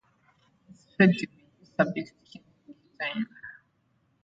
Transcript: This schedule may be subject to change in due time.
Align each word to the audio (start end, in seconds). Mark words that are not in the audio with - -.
This 0.67 0.79
schedule 0.81 1.29
may 1.31 1.53
be 1.59 1.65
subject 1.77 2.07
to 2.25 2.31
change 2.33 2.45
in 2.67 2.73
due 2.73 2.79
time. 2.99 3.27